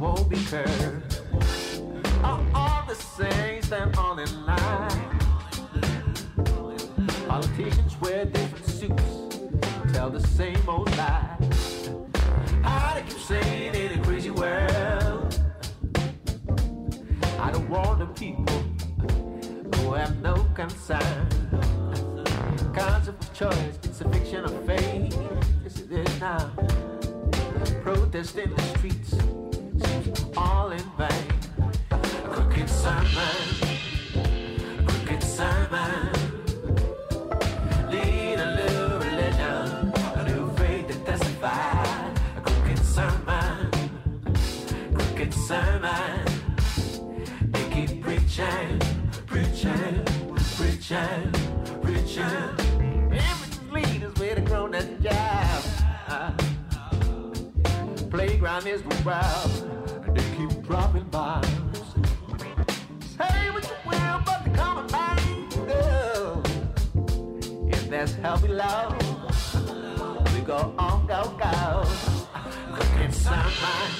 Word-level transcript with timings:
won't 0.00 0.30
be 0.30 0.42
curved. 0.46 1.20
Are 2.24 2.42
all 2.54 2.84
the 2.88 2.94
same, 2.94 3.60
stand 3.62 3.94
on 3.96 4.18
in 4.18 4.46
line. 4.46 5.18
Politicians 7.28 8.00
wear 8.00 8.24
different 8.24 8.64
suits, 8.64 9.38
tell 9.92 10.08
the 10.08 10.26
same 10.28 10.66
old 10.66 10.90
lie. 10.96 11.36
How 12.62 12.94
to 12.94 13.02
keep 13.02 13.18
sane 13.18 13.74
in 13.74 13.98
a 13.98 14.02
crazy 14.02 14.30
world. 14.30 15.38
I 17.38 17.50
don't 17.52 17.68
want 17.68 17.98
the 17.98 18.06
people 18.06 18.62
who 19.76 19.92
have 19.92 20.22
no 20.22 20.34
concern. 20.54 21.26
Concept 22.74 23.22
of 23.22 23.34
choice, 23.34 23.78
it's 23.82 24.00
a 24.00 24.08
fiction 24.08 24.44
of 24.46 24.64
fate. 24.64 25.14
Yes, 25.62 25.78
it 25.80 25.92
is 25.92 26.20
now. 26.20 26.50
Protest 27.82 28.38
in 28.38 28.54
the 28.54 28.62
streets 28.62 29.14
is 58.70 58.82
wild, 59.04 59.50
and 60.06 60.16
they 60.16 60.36
keep 60.36 60.62
dropping 60.62 61.02
by. 61.10 61.42
Say 63.18 63.50
what 63.50 63.64
you 63.68 63.76
will, 63.84 64.22
but 64.24 64.44
they 64.44 64.52
come 64.52 64.78
and 64.78 64.90
mind 64.92 65.52
If 67.74 67.90
that's 67.90 68.14
how 68.22 68.38
we 68.38 68.48
love, 68.48 68.94
we 70.34 70.40
go 70.42 70.72
on, 70.78 71.06
go, 71.08 71.22
go. 71.42 71.84
Cooking 72.76 73.12
sunlight, 73.12 73.92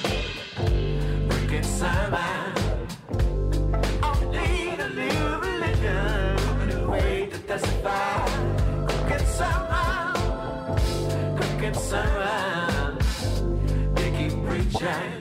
cooking 1.31 1.65
sunlight. 1.65 2.59
I 4.05 4.25
need 4.37 4.79
a 4.79 4.89
new 5.01 5.27
religion, 5.47 6.39
a 6.63 6.67
new 6.67 6.91
way 6.93 7.29
to 7.33 7.39
testify. 7.39 8.27
Cooking 8.87 9.27
summer, 9.27 10.15
cooking 11.37 11.75
summer 11.75 12.50
sunshine. 14.81 15.20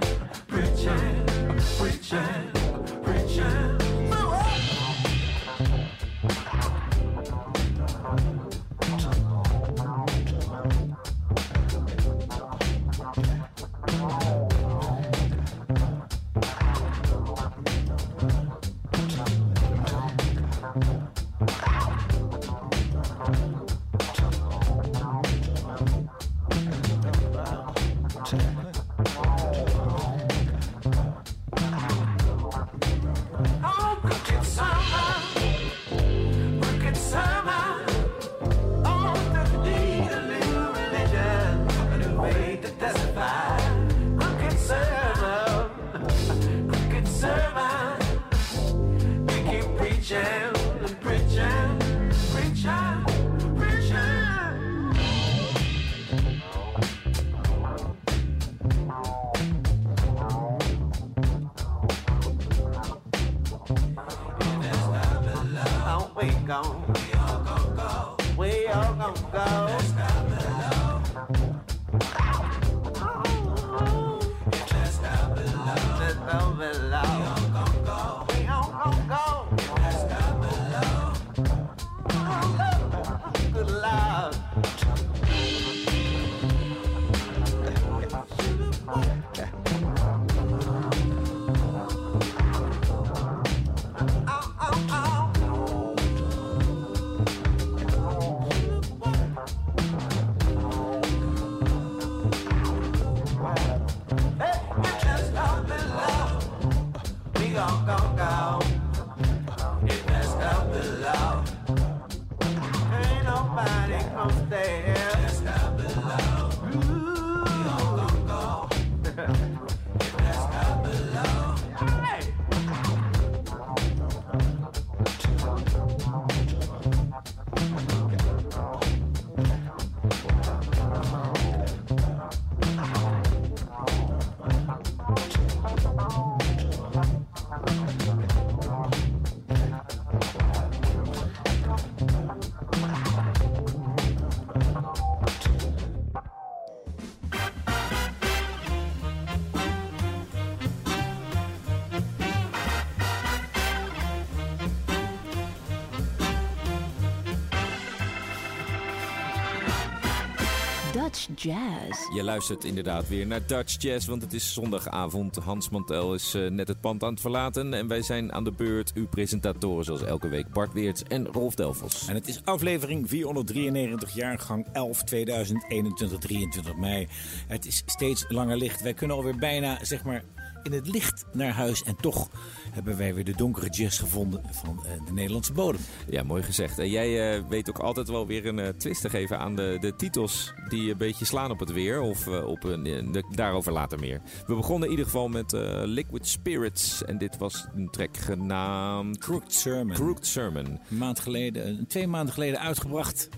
Jazz. 161.42 162.14
Je 162.14 162.24
luistert 162.24 162.64
inderdaad 162.64 163.08
weer 163.08 163.28
naar 163.28 163.48
Dutch 163.48 163.82
Jazz, 163.82 164.08
want 164.08 164.22
het 164.22 164.34
is 164.34 164.54
zondagavond. 164.54 165.36
Hans 165.36 165.70
Mantel 165.70 166.14
is 166.14 166.36
uh, 166.36 166.50
net 166.50 166.68
het 166.68 166.82
pand 166.82 167.04
aan 167.04 167.12
het 167.12 167.22
verlaten 167.22 167.74
en 167.74 167.88
wij 167.88 168.02
zijn 168.02 168.34
aan 168.34 168.44
de 168.44 168.52
beurt. 168.52 168.92
Uw 168.94 169.08
presentatoren 169.08 169.86
zoals 169.86 170.04
elke 170.04 170.28
week 170.28 170.50
Bart 170.54 170.74
Weerts 170.74 171.04
en 171.04 171.28
Rolf 171.28 171.56
Delvos. 171.56 172.08
En 172.08 172.16
het 172.16 172.28
is 172.28 172.42
aflevering 172.44 173.10
493, 173.10 174.14
jaargang 174.14 174.68
11 174.74 175.04
2021, 175.04 176.20
23 176.20 176.76
mei. 176.76 177.08
Het 177.48 177.66
is 177.66 177.84
steeds 177.86 178.26
langer 178.28 178.58
licht. 178.58 178.82
Wij 178.82 178.94
kunnen 178.94 179.16
alweer 179.16 179.38
bijna, 179.38 179.86
zeg 179.86 180.04
maar, 180.04 180.24
in 180.64 180.72
het 180.72 180.88
licht 180.88 181.26
naar 181.34 181.52
huis. 181.52 181.84
En 181.84 181.96
toch 181.96 182.30
hebben 182.72 182.98
wij 182.98 183.14
weer 183.14 183.24
de 183.24 183.36
donkere 183.36 183.70
jazz 183.70 184.00
gevonden 184.00 184.42
van 184.52 184.84
uh, 184.86 185.06
de 185.06 185.14
Nederlandse 185.14 185.54
bodem. 185.54 185.82
Ja, 186.10 186.24
mooi 186.24 186.44
gezegd. 186.44 186.80
En 186.80 186.90
jij 186.90 187.38
uh, 187.38 187.44
weet 187.50 187.70
ook 187.70 187.80
altijd 187.80 188.08
wel 188.08 188.28
weer 188.28 188.46
een 188.46 188.58
uh, 188.58 188.68
twist 188.68 189.02
te 189.02 189.10
geven 189.10 189.40
aan 189.40 189.56
de, 189.56 189.78
de 189.82 189.96
titels 189.96 190.54
die 190.68 190.92
een 190.92 190.98
beetje 190.98 191.26
slaan 191.26 191.52
op 191.52 191.60
het 191.60 191.72
weer. 191.72 192.02
Of 192.02 192.28
op 192.28 192.64
een, 192.64 192.84
de, 192.84 193.24
daarover 193.36 193.72
later 193.72 194.00
meer. 194.00 194.22
We 194.48 194.56
begonnen 194.56 194.84
in 194.84 194.92
ieder 194.92 195.06
geval 195.06 195.28
met 195.28 195.52
Liquid 195.84 196.28
Spirits. 196.28 197.04
En 197.04 197.18
dit 197.18 197.38
was 197.38 197.66
een 197.76 197.90
track 197.90 198.18
genaamd... 198.18 199.18
Crooked 199.18 199.54
Sermon. 199.54 199.96
Crooked 199.96 200.26
Sermon. 200.26 200.80
Een 200.90 200.98
maand 200.98 201.20
geleden, 201.20 201.88
twee 201.88 202.08
maanden 202.08 202.34
geleden 202.34 202.60
uitgebracht. 202.60 203.30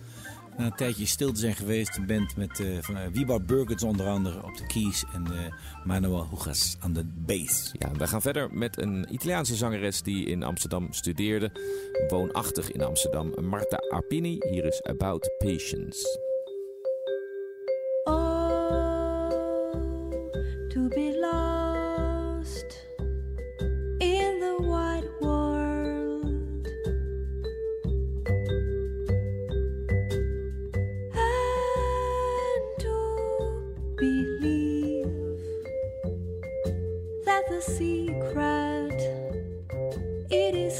Na 0.58 0.66
een 0.66 0.76
tijdje 0.76 1.06
stil 1.06 1.32
te 1.32 1.40
zijn 1.40 1.56
geweest. 1.56 1.98
Een 1.98 2.06
band 2.06 2.36
met 2.36 2.60
uh, 2.60 2.78
van, 2.82 2.98
uh, 2.98 3.02
Wibar 3.12 3.42
Burgers 3.42 3.84
onder 3.84 4.08
andere 4.08 4.44
op 4.44 4.58
de 4.58 4.66
keys. 4.66 5.04
En 5.14 5.26
uh, 5.32 5.40
Manuel 5.84 6.28
Hugas 6.30 6.76
aan 6.80 6.94
de 6.94 7.06
bass. 7.06 7.72
Ja, 7.74 7.92
we 7.92 8.08
gaan 8.08 8.22
verder 8.22 8.54
met 8.54 8.82
een 8.82 9.14
Italiaanse 9.14 9.56
zangeres 9.56 10.02
die 10.02 10.26
in 10.26 10.44
Amsterdam 10.44 10.88
studeerde. 10.94 11.52
Woonachtig 12.08 12.72
in 12.72 12.84
Amsterdam. 12.84 13.34
Marta 13.46 13.78
Arpini. 13.90 14.38
Hier 14.50 14.66
is 14.66 14.84
About 14.84 15.30
Patience. 15.38 16.31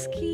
It 0.06 0.31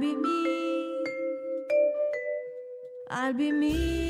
be 0.00 0.16
me. 0.16 1.04
I'll 3.08 3.34
be 3.34 3.52
me. 3.52 4.00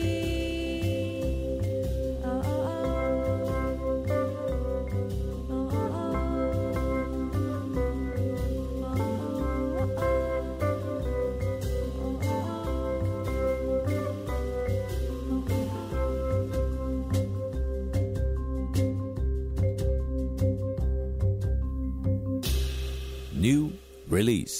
New 23.35 23.73
release. 24.09 24.60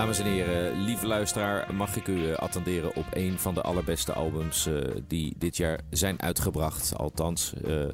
Dames 0.00 0.18
en 0.18 0.26
heren, 0.26 0.80
lieve 0.82 1.06
luisteraar, 1.06 1.74
mag 1.74 1.96
ik 1.96 2.06
u 2.08 2.26
eh, 2.30 2.36
attenderen 2.36 2.96
op 2.96 3.06
een 3.12 3.38
van 3.38 3.54
de 3.54 3.60
allerbeste 3.60 4.12
albums 4.12 4.66
eh, 4.66 4.74
die 5.06 5.34
dit 5.38 5.56
jaar 5.56 5.80
zijn 5.90 6.22
uitgebracht. 6.22 6.96
Althans, 6.96 7.52
eh, 7.64 7.84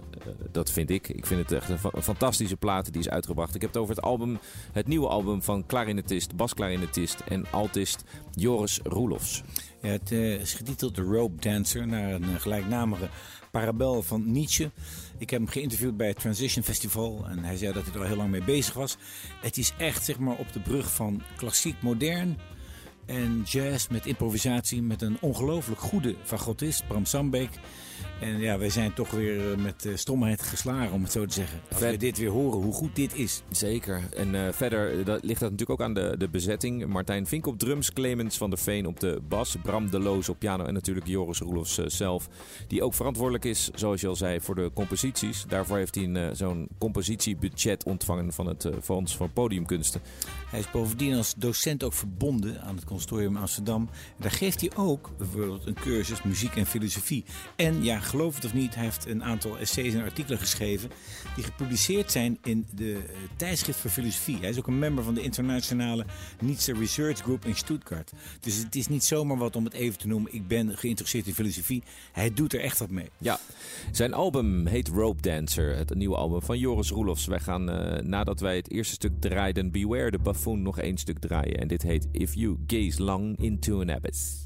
dat 0.52 0.70
vind 0.70 0.90
ik. 0.90 1.08
Ik 1.08 1.26
vind 1.26 1.40
het 1.42 1.52
echt 1.52 1.68
een, 1.68 1.78
fa- 1.78 1.90
een 1.92 2.02
fantastische 2.02 2.56
plaat 2.56 2.92
die 2.92 3.00
is 3.00 3.08
uitgebracht. 3.08 3.54
Ik 3.54 3.60
heb 3.60 3.70
het 3.72 3.82
over 3.82 3.94
het 3.94 4.04
album, 4.04 4.38
het 4.72 4.86
nieuwe 4.86 5.08
album 5.08 5.42
van 5.42 5.66
klarinetist, 5.66 6.36
basklarinetist 6.36 7.20
en 7.28 7.46
altist 7.50 8.04
Joris 8.34 8.80
Roelofs. 8.82 9.42
Het 9.80 10.10
is 10.10 10.54
getiteld 10.54 10.94
The 10.94 11.02
Rope 11.02 11.40
Dancer, 11.40 11.86
naar 11.86 12.10
een 12.12 12.40
gelijknamige 12.40 13.08
parabel 13.58 14.02
van 14.02 14.32
Nietzsche. 14.32 14.70
Ik 15.18 15.30
heb 15.30 15.40
hem 15.40 15.48
geïnterviewd 15.48 15.96
bij 15.96 16.08
het 16.08 16.20
Transition 16.20 16.64
Festival 16.64 17.26
en 17.28 17.44
hij 17.44 17.56
zei 17.56 17.72
dat 17.72 17.84
hij 17.84 17.94
er 17.94 18.00
al 18.00 18.06
heel 18.06 18.16
lang 18.16 18.30
mee 18.30 18.44
bezig 18.44 18.74
was. 18.74 18.96
Het 19.40 19.56
is 19.56 19.72
echt 19.78 20.04
zeg 20.04 20.18
maar 20.18 20.36
op 20.36 20.52
de 20.52 20.60
brug 20.60 20.94
van 20.94 21.22
klassiek 21.36 21.82
modern 21.82 22.38
en 23.06 23.42
jazz 23.46 23.88
met 23.88 24.06
improvisatie 24.06 24.82
met 24.82 25.02
een 25.02 25.16
ongelooflijk 25.20 25.80
goede 25.80 26.14
fagotist, 26.24 26.86
Bram 26.86 27.04
Sambeek. 27.04 27.50
En 28.20 28.38
ja, 28.38 28.58
wij 28.58 28.70
zijn 28.70 28.92
toch 28.94 29.10
weer 29.10 29.52
eh, 29.52 29.58
met 29.58 29.84
eh, 29.84 29.96
stomheid 29.96 30.42
geslagen, 30.42 30.92
om 30.92 31.02
het 31.02 31.12
zo 31.12 31.26
te 31.26 31.32
zeggen. 31.32 31.60
Als 31.70 31.80
we 31.80 31.96
dit 31.96 32.18
weer 32.18 32.30
horen, 32.30 32.60
hoe 32.60 32.72
goed 32.72 32.96
dit 32.96 33.14
is. 33.14 33.42
Zeker. 33.50 34.02
En 34.16 34.34
eh, 34.34 34.52
verder 34.52 35.04
dat 35.04 35.24
ligt 35.24 35.40
dat 35.40 35.50
natuurlijk 35.50 35.80
ook 35.80 35.86
aan 35.86 35.94
de, 35.94 36.14
de 36.18 36.28
bezetting. 36.28 36.86
Martijn 36.86 37.26
Vink 37.26 37.46
op 37.46 37.58
drums, 37.58 37.92
Clemens 37.92 38.36
van 38.36 38.50
der 38.50 38.58
Veen 38.58 38.86
op 38.86 39.00
de 39.00 39.20
bas, 39.28 39.56
Bram 39.62 39.90
de 39.90 39.98
Loos 39.98 40.28
op 40.28 40.38
piano 40.38 40.64
en 40.64 40.74
natuurlijk 40.74 41.06
Joris 41.06 41.38
Roelofs 41.38 41.74
zelf. 41.74 42.28
Die 42.68 42.82
ook 42.82 42.94
verantwoordelijk 42.94 43.44
is, 43.44 43.70
zoals 43.74 44.00
je 44.00 44.06
al 44.06 44.16
zei, 44.16 44.40
voor 44.40 44.54
de 44.54 44.70
composities. 44.74 45.44
Daarvoor 45.48 45.76
heeft 45.76 45.94
hij 45.94 46.34
zo'n 46.34 46.68
compositiebudget 46.78 47.84
ontvangen 47.84 48.32
van 48.32 48.46
het 48.46 48.68
Fonds 48.82 49.16
voor 49.16 49.28
Podiumkunsten. 49.28 50.00
Hij 50.50 50.58
is 50.58 50.70
bovendien 50.70 51.14
als 51.14 51.34
docent 51.36 51.82
ook 51.82 51.92
verbonden 51.92 52.62
aan 52.62 52.74
het 52.74 52.84
Conservatorium 52.84 53.36
Amsterdam. 53.36 53.88
En 53.90 54.22
daar 54.22 54.30
geeft 54.30 54.60
hij 54.60 54.70
ook 54.76 55.10
bijvoorbeeld 55.18 55.66
een 55.66 55.74
cursus 55.74 56.22
muziek 56.22 56.56
en 56.56 56.66
filosofie. 56.66 57.24
En 57.56 57.84
ja, 57.84 58.00
geloof 58.06 58.34
het 58.34 58.44
of 58.44 58.54
niet, 58.54 58.74
heeft 58.74 59.06
een 59.06 59.24
aantal 59.24 59.58
essays 59.58 59.94
en 59.94 60.02
artikelen 60.02 60.38
geschreven 60.38 60.90
die 61.34 61.44
gepubliceerd 61.44 62.12
zijn 62.12 62.38
in 62.42 62.66
de 62.74 62.92
eh, 62.92 63.14
tijdschrift 63.36 63.78
voor 63.78 63.90
filosofie. 63.90 64.38
Hij 64.40 64.48
is 64.48 64.58
ook 64.58 64.66
een 64.66 64.78
member 64.78 65.04
van 65.04 65.14
de 65.14 65.22
internationale 65.22 66.04
Nietzsche 66.40 66.74
Research 66.74 67.18
Group 67.18 67.44
in 67.44 67.56
Stuttgart. 67.56 68.12
Dus 68.40 68.56
het 68.56 68.74
is 68.74 68.88
niet 68.88 69.04
zomaar 69.04 69.36
wat 69.36 69.56
om 69.56 69.64
het 69.64 69.72
even 69.72 69.98
te 69.98 70.06
noemen. 70.06 70.34
Ik 70.34 70.48
ben 70.48 70.76
geïnteresseerd 70.78 71.26
in 71.26 71.34
filosofie. 71.34 71.82
Hij 72.12 72.32
doet 72.34 72.52
er 72.52 72.60
echt 72.60 72.78
wat 72.78 72.90
mee. 72.90 73.10
Ja, 73.18 73.38
zijn 73.92 74.14
album 74.14 74.66
heet 74.66 74.88
Rope 74.88 75.22
Dancer, 75.22 75.76
het 75.76 75.94
nieuwe 75.94 76.16
album 76.16 76.42
van 76.42 76.58
Joris 76.58 76.90
Roelofs. 76.90 77.26
Wij 77.26 77.40
gaan, 77.40 77.70
eh, 77.70 78.02
nadat 78.02 78.40
wij 78.40 78.56
het 78.56 78.70
eerste 78.70 78.94
stuk 78.94 79.12
draaiden, 79.20 79.70
Beware 79.70 80.10
the 80.10 80.18
Buffoon, 80.18 80.62
nog 80.62 80.78
één 80.78 80.98
stuk 80.98 81.18
draaien. 81.18 81.58
En 81.58 81.68
dit 81.68 81.82
heet 81.82 82.08
If 82.12 82.34
You 82.34 82.56
Gaze 82.66 83.02
Long 83.02 83.38
Into 83.38 83.80
an 83.80 83.90
Abyss. 83.90 84.45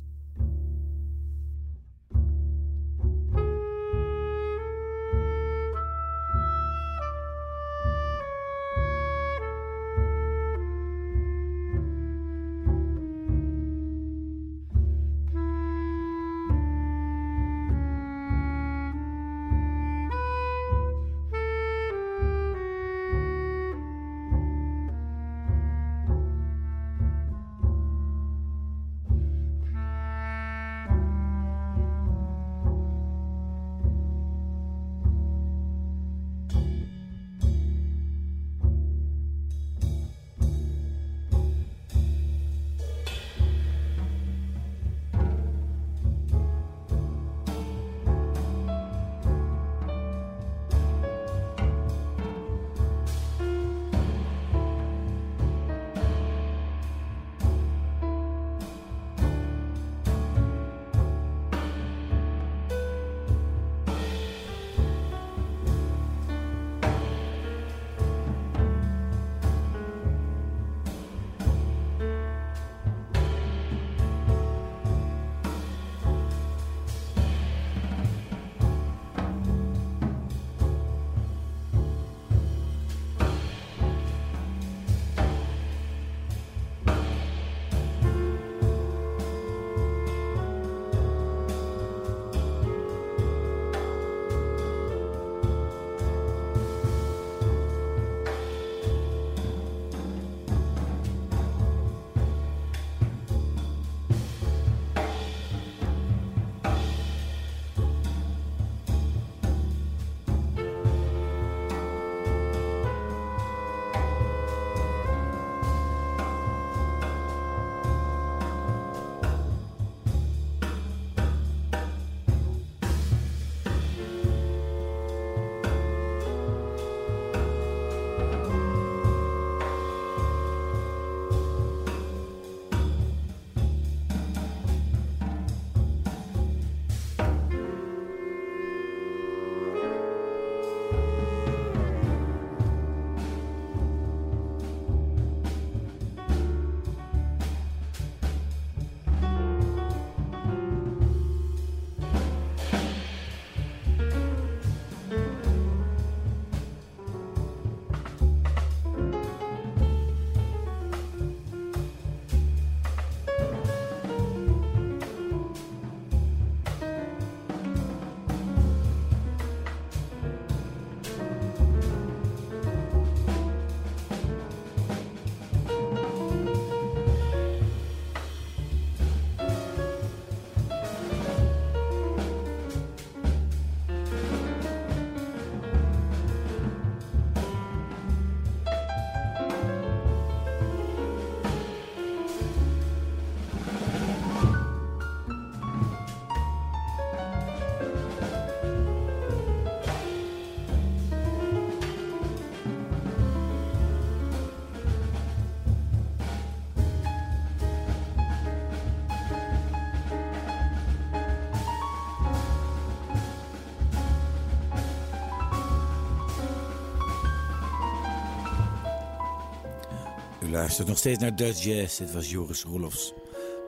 Luistert 220.60 220.88
nog 220.88 220.98
steeds 220.98 221.18
naar 221.18 221.36
Dutch 221.36 221.62
Jazz. 221.62 221.98
Dit 221.98 222.12
was 222.12 222.30
Joris 222.30 222.62
Roelofs 222.62 223.12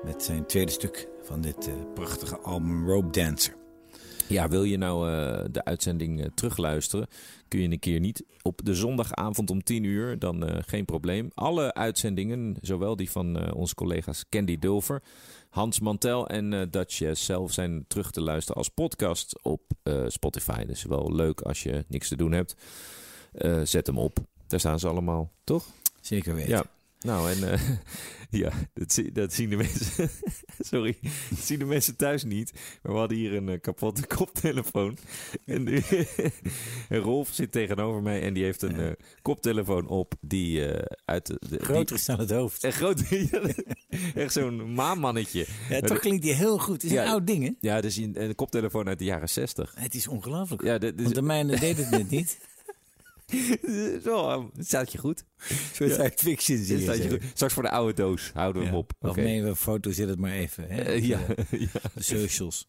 met 0.04 0.22
zijn 0.22 0.46
tweede 0.46 0.70
stuk 0.70 1.08
van 1.22 1.40
dit 1.40 1.68
eh, 1.68 1.74
prachtige 1.94 2.38
album 2.38 2.88
Rope 2.88 3.10
Dancer. 3.10 3.54
Ja, 4.28 4.48
wil 4.48 4.64
je 4.64 4.76
nou 4.76 5.10
eh, 5.10 5.44
de 5.50 5.64
uitzending 5.64 6.20
eh, 6.20 6.26
terugluisteren? 6.34 7.06
Kun 7.48 7.60
je 7.60 7.70
een 7.70 7.78
keer 7.78 8.00
niet 8.00 8.24
op 8.42 8.60
de 8.64 8.74
zondagavond 8.74 9.50
om 9.50 9.62
10 9.62 9.84
uur, 9.84 10.18
dan 10.18 10.64
geen 10.66 10.84
probleem. 10.84 11.30
Alle 11.34 11.74
uitzendingen, 11.74 12.56
zowel 12.60 12.96
die 12.96 13.10
van 13.10 13.52
onze 13.54 13.74
collega's 13.74 14.24
Candy 14.28 14.58
Dulver, 14.58 15.02
Hans 15.48 15.80
Mantel 15.80 16.28
en 16.28 16.70
Dutch 16.70 16.98
Jazz 16.98 17.24
zelf, 17.24 17.52
zijn 17.52 17.84
terug 17.88 18.10
te 18.10 18.20
luisteren 18.20 18.56
als 18.56 18.68
podcast 18.68 19.42
op 19.42 19.62
Spotify. 20.06 20.64
Dus 20.64 20.84
wel 20.84 21.14
leuk 21.14 21.40
als 21.40 21.62
je 21.62 21.84
niks 21.88 22.08
te 22.08 22.16
doen 22.16 22.32
hebt. 22.32 22.54
Zet 23.68 23.86
hem 23.86 23.98
op. 23.98 24.18
Daar 24.46 24.60
staan 24.60 24.78
ze 24.78 24.88
allemaal, 24.88 25.30
toch? 25.44 25.64
Zeker 26.00 26.34
weten. 26.34 26.50
Ja. 26.50 26.64
Nou, 27.02 27.30
en 27.30 27.52
eh, 27.52 27.60
ja, 28.42 28.52
dat, 28.74 28.92
zie- 28.92 29.12
dat 29.12 29.32
zien 29.32 29.50
de 29.50 29.56
mensen. 29.56 30.10
Sorry, 30.70 30.98
dat 31.30 31.38
zien 31.38 31.58
de 31.58 31.64
mensen 31.64 31.96
thuis 31.96 32.24
niet. 32.24 32.52
Maar 32.82 32.92
we 32.92 32.98
hadden 32.98 33.18
hier 33.18 33.34
een 33.34 33.48
eh, 33.48 33.60
kapotte 33.60 34.06
koptelefoon. 34.06 34.96
En, 35.44 35.66
en 36.88 36.98
Rolf 36.98 37.28
zit 37.32 37.52
tegenover 37.52 38.02
mij 38.02 38.22
en 38.22 38.34
die 38.34 38.44
heeft 38.44 38.62
een 38.62 38.80
eh, 38.80 38.90
koptelefoon 39.22 39.86
op 39.88 40.14
die 40.20 40.66
uit 41.04 41.26
de. 41.26 41.36
de- 41.48 41.64
Groter 41.64 41.96
is 41.96 42.04
dan 42.04 42.18
het 42.18 42.30
hoofd. 42.30 42.64
Echt 42.64 42.76
groot. 42.76 43.02
echt 44.14 44.32
zo'n 44.32 44.74
maanmannetje. 44.74 45.46
Ja, 45.68 45.80
toch 45.80 45.98
klinkt 45.98 46.22
die 46.22 46.32
heel 46.34 46.58
goed. 46.58 46.74
Het 46.82 46.84
is 46.84 46.90
Ja. 46.90 47.02
een 47.04 47.08
oud 47.10 47.26
ding, 47.26 47.44
hè? 47.44 47.50
Ja, 47.60 47.80
dus 47.80 47.96
een, 47.96 48.22
een 48.22 48.34
koptelefoon 48.34 48.88
uit 48.88 48.98
de 48.98 49.04
jaren 49.04 49.28
60. 49.28 49.72
Het 49.78 49.94
is 49.94 50.08
ongelooflijk. 50.08 50.62
Ja, 50.62 50.78
Want 50.78 51.14
de 51.14 51.22
mijne 51.22 51.58
deed 51.58 51.76
het 51.76 51.90
net 51.90 52.10
niet. 52.10 52.38
zo, 54.04 54.50
het 54.56 54.66
staat 54.66 54.92
je 54.92 54.98
goed. 54.98 55.24
Soort 55.72 55.88
Ja. 55.90 55.94
science 55.94 56.14
fiction 56.24 56.58
zie 56.64 56.76
je. 56.76 56.82
staat 56.82 56.96
je 56.96 57.02
zo. 57.02 57.08
goed. 57.08 57.22
Straks 57.34 57.52
voor 57.54 57.62
de 57.62 57.70
oude 57.70 57.94
doos 57.94 58.30
houden 58.34 58.60
we 58.62 58.66
Ja. 58.68 58.72
hem 58.74 58.80
op. 58.80 58.92
Of 59.00 59.10
Oké. 59.10 59.20
nee, 59.20 59.42
we 59.42 59.56
foto 59.56 59.90
zit 59.90 60.08
het 60.08 60.18
maar 60.18 60.32
even. 60.32 60.64
Hè? 60.68 60.82
Eh, 60.82 60.96
op 60.96 61.02
ja, 61.12 61.20
de- 61.26 61.60
ja. 61.60 61.66
de 61.94 62.02
socials. 62.02 62.68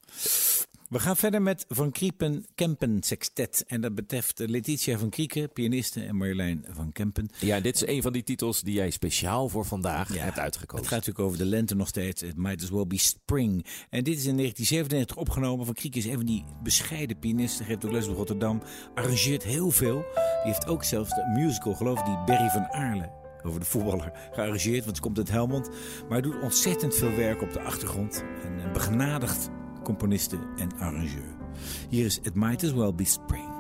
We 0.94 1.00
gaan 1.00 1.18
verder 1.18 1.42
met 1.42 1.66
Van 1.70 1.92
Kriepen 1.92 2.46
Kempen 2.56 3.04
Sextet. 3.04 3.64
En 3.68 3.82
dat 3.82 3.96
betreft 3.96 4.40
Letitia 4.40 4.98
van 4.98 5.10
Krieken, 5.10 5.52
pianiste, 5.52 6.04
en 6.04 6.16
Marjolein 6.16 6.66
van 6.70 6.92
Kempen. 6.92 7.30
Ja, 7.40 7.60
dit 7.60 7.76
is 7.76 7.88
een 7.88 8.02
van 8.02 8.14
die 8.14 8.24
titels 8.24 8.62
die 8.62 8.74
jij 8.74 8.90
speciaal 8.90 9.50
voor 9.50 9.66
vandaag 9.66 10.08
hebt 10.18 10.40
uitgekozen. 10.40 10.86
Het 10.86 10.94
gaat 10.94 11.06
natuurlijk 11.06 11.26
over 11.26 11.38
de 11.38 11.46
lente 11.46 11.76
nog 11.76 11.88
steeds. 11.88 12.24
It 12.24 12.38
might 12.38 12.64
as 12.64 12.70
well 12.70 12.88
be 12.88 12.98
spring. 12.98 13.66
En 13.90 14.04
dit 14.04 14.18
is 14.18 14.26
in 14.26 14.38
1997 14.38 15.16
opgenomen. 15.18 15.66
Van 15.66 15.74
Kriek 15.74 15.96
is 15.96 16.06
een 16.06 16.16
van 16.16 16.26
die 16.26 16.46
bescheiden 16.64 17.20
pianisten. 17.20 17.66
Geeft 17.66 17.86
ook 17.86 17.92
les 17.92 18.08
op 18.08 18.16
Rotterdam. 18.16 18.62
Arrangeert 18.96 19.44
heel 19.44 19.72
veel. 19.72 20.06
Die 20.44 20.54
heeft 20.54 20.68
ook 20.68 20.84
zelfs 20.84 21.10
de 21.10 21.32
musical, 21.36 21.74
geloof 21.74 22.00
ik, 22.00 22.06
die 22.06 22.24
Berry 22.26 22.50
van 22.50 22.68
Aarle. 22.72 23.12
Over 23.44 23.60
de 23.60 23.66
voetballer 23.66 24.12
gearrangeerd, 24.32 24.84
want 24.84 24.96
ze 24.96 25.02
komt 25.02 25.18
uit 25.18 25.30
Helmond. 25.30 25.70
Maar 25.70 26.10
hij 26.10 26.22
doet 26.22 26.42
ontzettend 26.42 26.96
veel 26.96 27.16
werk 27.16 27.42
op 27.42 27.54
de 27.54 27.62
achtergrond. 27.62 28.24
En 28.44 28.60
een 28.60 28.74
begenadigd 28.74 29.50
componiste 29.84 30.38
en 30.58 30.70
arrangeur. 30.80 31.24
Hier 31.90 32.06
is 32.06 32.20
It 32.24 32.36
Might 32.36 32.64
As 32.64 32.74
Well 32.74 32.94
Be 32.94 33.06
Spring. 33.06 33.53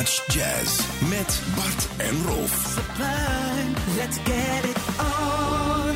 Dutch 0.00 0.22
Jazz 0.28 0.80
met 1.10 1.42
Bart 1.54 1.88
en 1.96 2.26
Rolf. 2.26 2.78
Let's 3.96 4.16
get 4.24 4.64
it 4.64 4.76
on. 4.98 5.89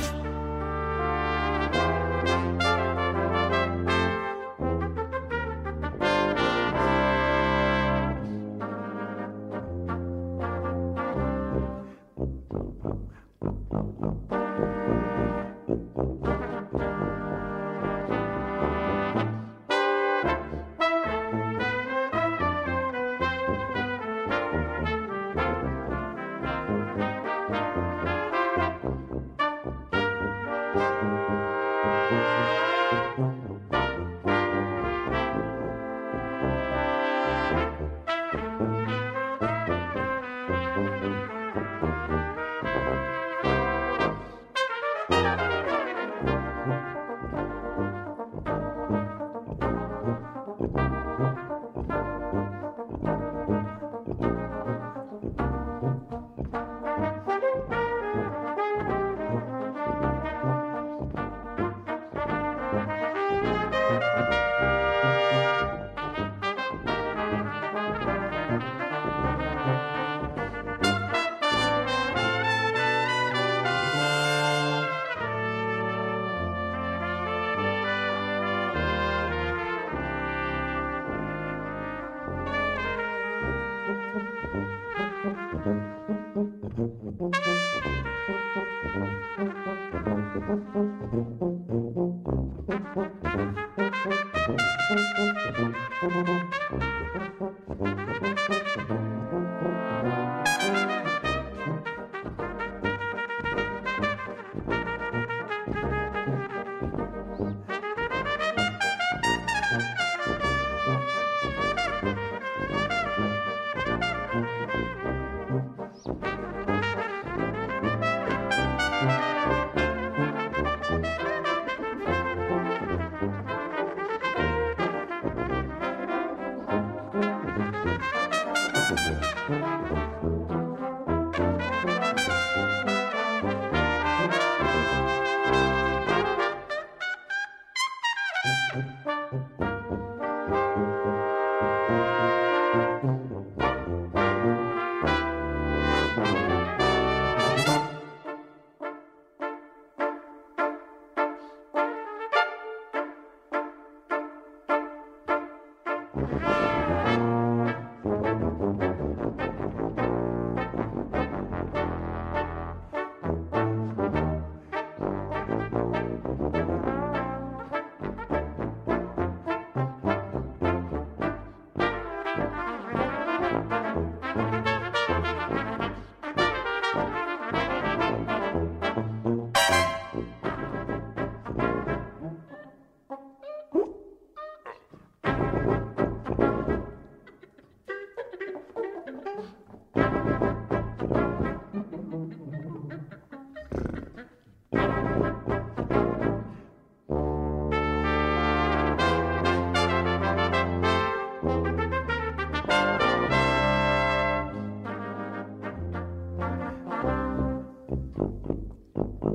Ja, 209.24 209.30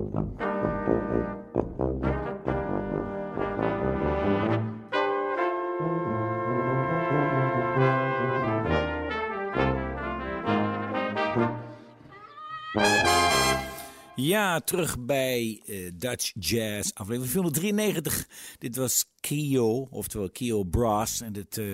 terug 14.60 15.00
bij 15.00 15.62
eh, 15.66 15.92
Dutch 15.94 16.32
Jazz, 16.40 16.92
aflevering 16.94 17.32
493. 17.32 18.28
Dit 18.58 18.76
was 18.76 19.06
Kio, 19.20 19.88
oftewel 19.92 20.30
Kio 20.30 20.64
Brass. 20.64 21.22
En 21.22 21.34
dit, 21.34 21.58
eh, 21.58 21.66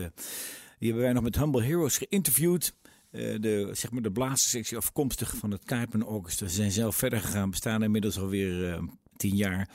die 0.80 0.88
hebben 0.88 1.01
wij 1.01 1.13
nog 1.13 1.23
met 1.23 1.38
Humble 1.38 1.63
Heroes 1.63 1.97
geïnterviewd. 1.97 2.75
Eh, 3.15 3.41
de, 3.41 3.69
zeg 3.71 3.91
maar 3.91 4.01
de 4.01 4.12
blazerssectie 4.12 4.78
afkomstig 4.78 5.36
van 5.36 5.51
het 5.51 5.63
Kuipen 5.63 6.03
Orchestra. 6.07 6.47
Ze 6.47 6.55
zijn 6.55 6.72
zelf 6.72 6.95
verder 6.95 7.20
gegaan, 7.22 7.49
bestaan 7.49 7.84
inmiddels 7.84 8.20
alweer 8.20 8.74
eh 8.74 8.82
tien 9.18 9.36
jaar. 9.36 9.70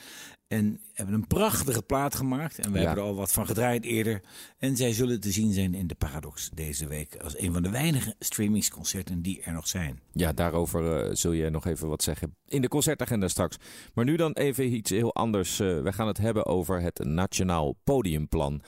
En 0.47 0.79
hebben 0.93 1.15
een 1.15 1.27
prachtige 1.27 1.81
plaat 1.81 2.15
gemaakt. 2.15 2.59
En 2.59 2.71
we 2.71 2.79
Ja. 2.79 2.85
hebben 2.85 3.03
er 3.03 3.09
al 3.09 3.15
wat 3.15 3.31
van 3.31 3.45
gedraaid 3.45 3.83
eerder. 3.83 4.21
En 4.57 4.75
zij 4.75 4.93
zullen 4.93 5.19
te 5.19 5.31
zien 5.31 5.53
zijn 5.53 5.73
in 5.73 5.87
de 5.87 5.95
Paradox 5.95 6.49
deze 6.53 6.87
week. 6.87 7.15
Als 7.15 7.39
een 7.39 7.53
van 7.53 7.63
de 7.63 7.69
weinige 7.69 8.15
streamingsconcerten 8.19 9.21
die 9.21 9.41
er 9.41 9.53
nog 9.53 9.67
zijn. 9.67 9.99
Ja, 10.11 10.33
daarover 10.33 11.05
eh, 11.05 11.15
zul 11.15 11.31
je 11.31 11.49
nog 11.49 11.65
even 11.65 11.87
wat 11.87 12.03
zeggen 12.03 12.35
in 12.47 12.61
de 12.61 12.67
concertagenda 12.67 13.27
straks. 13.27 13.57
Maar 13.93 14.05
nu 14.05 14.15
dan 14.15 14.31
even 14.31 14.73
iets 14.73 14.89
heel 14.89 15.15
anders. 15.15 15.59
Eh, 15.59 15.81
we 15.81 15.93
gaan 15.93 16.07
het 16.07 16.17
hebben 16.17 16.45
over 16.45 16.81
het 16.81 16.99
Nationaal 17.03 17.75
Podiumplan. 17.83 18.61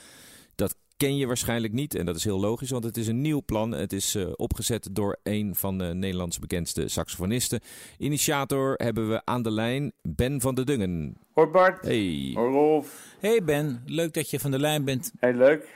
Dat 0.55 0.75
ken 0.97 1.17
je 1.17 1.27
waarschijnlijk 1.27 1.73
niet 1.73 1.95
en 1.95 2.05
dat 2.05 2.15
is 2.15 2.23
heel 2.23 2.39
logisch, 2.39 2.69
want 2.69 2.83
het 2.83 2.97
is 2.97 3.07
een 3.07 3.21
nieuw 3.21 3.41
plan. 3.45 3.71
Het 3.71 3.93
is 3.93 4.15
eh, 4.15 4.27
opgezet 4.35 4.89
door 4.91 5.19
een 5.23 5.55
van 5.55 5.77
de 5.77 5.83
Nederlands 5.93 6.39
bekendste 6.39 6.87
saxofonisten. 6.87 7.59
Initiator 7.97 8.73
hebben 8.73 9.09
we 9.09 9.21
aan 9.25 9.41
de 9.41 9.51
lijn 9.51 9.91
Ben 10.01 10.41
van 10.41 10.55
der 10.55 10.65
Dungen. 10.65 11.17
Hoi 11.31 11.47
Bart. 11.47 11.85
Hey. 11.85 12.31
Hoi 12.33 12.51
Rolf. 12.51 13.15
Hey 13.19 13.43
Ben, 13.43 13.83
leuk 13.85 14.13
dat 14.13 14.29
je 14.29 14.39
van 14.39 14.51
de 14.51 14.59
lijn 14.59 14.85
bent. 14.85 15.11
Heel 15.19 15.33
leuk. 15.33 15.67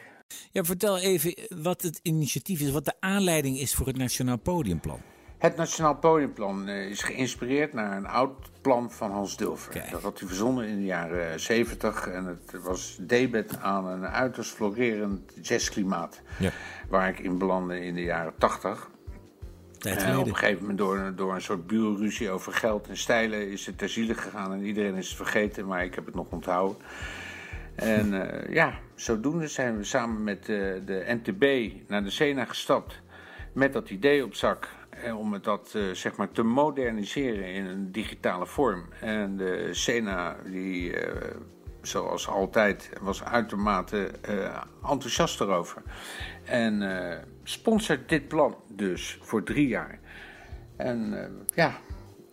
Ja, 0.51 0.63
vertel 0.63 0.97
even 0.97 1.33
wat 1.61 1.81
het 1.81 1.99
initiatief 2.03 2.61
is, 2.61 2.71
wat 2.71 2.85
de 2.85 2.93
aanleiding 2.99 3.59
is 3.59 3.75
voor 3.75 3.87
het 3.87 3.97
Nationaal 3.97 4.37
Podiumplan. 4.37 5.01
Het 5.37 5.55
Nationaal 5.55 5.95
Podiumplan 5.95 6.67
eh, 6.67 6.89
is 6.89 7.03
geïnspireerd 7.03 7.73
naar 7.73 7.97
een 7.97 8.07
oud 8.07 8.49
plan 8.61 8.91
van 8.91 9.11
Hans 9.11 9.37
Dulfer. 9.37 9.71
Kijk. 9.71 9.91
Dat 9.91 10.01
had 10.01 10.19
hij 10.19 10.27
verzonnen 10.27 10.67
in 10.67 10.77
de 10.77 10.85
jaren 10.85 11.39
70 11.39 12.07
en 12.07 12.25
het 12.25 12.61
was 12.61 12.97
debet 13.01 13.57
aan 13.59 13.85
een 13.85 14.07
uiterst 14.07 14.51
florerend 14.51 15.31
jazzklimaat. 15.41 16.21
Ja. 16.39 16.51
Waar 16.89 17.09
ik 17.09 17.19
in 17.19 17.37
belandde 17.37 17.85
in 17.85 17.95
de 17.95 18.03
jaren 18.03 18.33
80. 18.37 18.89
Tijd 19.77 20.03
En 20.03 20.17
op 20.17 20.27
een 20.27 20.35
gegeven 20.35 20.61
moment 20.61 20.77
door, 20.77 21.13
door 21.15 21.33
een 21.33 21.41
soort 21.41 21.67
buurruzie 21.67 22.29
over 22.29 22.53
geld 22.53 22.87
en 22.87 22.97
stijlen 22.97 23.51
is 23.51 23.65
het 23.65 23.77
ter 23.77 23.89
ziele 23.89 24.13
gegaan 24.13 24.53
en 24.53 24.63
iedereen 24.63 24.95
is 24.95 25.07
het 25.07 25.17
vergeten, 25.17 25.65
maar 25.65 25.83
ik 25.83 25.95
heb 25.95 26.05
het 26.05 26.15
nog 26.15 26.25
onthouden. 26.29 26.77
En 27.75 28.31
eh, 28.31 28.53
ja, 28.53 28.73
zodoende 28.95 29.47
zijn 29.47 29.77
we 29.77 29.83
samen 29.83 30.23
met 30.23 30.39
eh, 30.39 30.45
de 30.85 31.19
NTB 31.23 31.71
naar 31.87 32.03
de 32.03 32.09
Sena 32.09 32.45
gestapt 32.45 33.01
met 33.53 33.73
dat 33.73 33.89
idee 33.89 34.23
op 34.23 34.33
zak. 34.33 34.67
Om 35.17 35.41
dat 35.41 35.73
eh, 35.75 35.81
zeg 35.91 36.15
maar 36.15 36.31
te 36.31 36.43
moderniseren 36.43 37.53
in 37.53 37.65
een 37.65 37.91
digitale 37.91 38.45
vorm. 38.45 38.85
En 39.01 39.37
de 39.37 39.69
Sena, 39.71 40.35
die 40.45 40.99
eh, 40.99 41.35
zoals 41.81 42.27
altijd, 42.27 42.91
was 43.01 43.23
uitermate 43.23 44.11
eh, 44.21 44.61
enthousiast 44.89 45.41
erover. 45.41 45.81
En 46.43 46.83
sponsort 47.43 48.09
dit 48.09 48.27
plan 48.27 48.55
dus 48.67 49.19
voor 49.21 49.43
drie 49.43 49.67
jaar. 49.67 49.99
En 50.75 51.29
ja, 51.55 51.77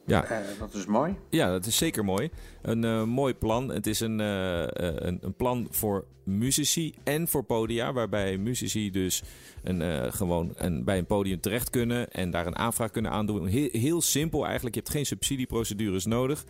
Ja, 0.06 0.24
eh, 0.24 0.38
dat 0.58 0.74
is 0.74 0.86
mooi. 0.86 1.14
Ja, 1.30 1.50
dat 1.50 1.66
is 1.66 1.76
zeker 1.76 2.04
mooi. 2.04 2.30
Een 2.62 2.84
eh, 2.84 3.04
mooi 3.04 3.34
plan. 3.34 3.68
Het 3.68 3.86
is 3.86 4.00
een, 4.00 4.20
eh, 4.20 4.66
een, 4.68 5.18
een 5.20 5.34
plan 5.34 5.66
voor 5.70 6.04
muzici 6.24 6.94
en 7.04 7.28
voor 7.28 7.42
podia. 7.44 7.92
Waarbij 7.92 8.38
muzici 8.38 8.90
dus 8.90 9.22
een, 9.62 10.12
gewoon 10.12 10.52
een, 10.54 10.84
bij 10.84 10.98
een 10.98 11.06
podium 11.06 11.40
terecht 11.40 11.70
kunnen 11.70 12.10
en 12.10 12.30
daar 12.30 12.46
een 12.46 12.56
aanvraag 12.56 12.90
kunnen 12.90 13.10
aandoen. 13.10 13.46
Heel, 13.46 13.68
heel 13.72 14.00
simpel 14.00 14.44
eigenlijk. 14.44 14.74
Je 14.74 14.80
hebt 14.80 14.92
geen 14.92 15.06
subsidieprocedures 15.06 16.04
nodig. 16.04 16.44